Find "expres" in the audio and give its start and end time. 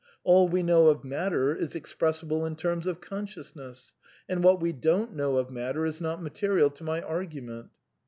1.75-2.21